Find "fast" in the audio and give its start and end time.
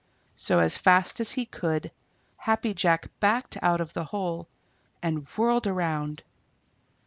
0.77-1.19